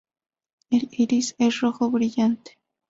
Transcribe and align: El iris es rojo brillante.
El 0.71 0.89
iris 0.93 1.35
es 1.37 1.59
rojo 1.61 1.91
brillante. 1.91 2.57